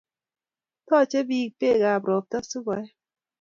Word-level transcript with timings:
Taache 0.87 1.19
biik 1.29 1.51
beekab 1.59 2.03
robta 2.09 2.37
si 2.49 2.57
keee 2.65 2.87